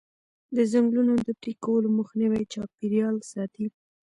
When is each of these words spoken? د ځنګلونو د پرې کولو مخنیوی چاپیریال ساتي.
د 0.55 0.57
ځنګلونو 0.71 1.13
د 1.27 1.29
پرې 1.39 1.53
کولو 1.63 1.87
مخنیوی 1.99 2.43
چاپیریال 2.53 3.15
ساتي. 3.31 3.65